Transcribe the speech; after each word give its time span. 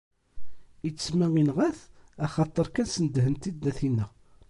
Ittemma 0.87 1.27
inɣa-t 1.41 1.79
axateṛ 2.25 2.67
kan 2.75 2.87
snedhen-t-id 2.93 3.63
ad 3.69 3.75
t-ineɣ. 3.77 4.09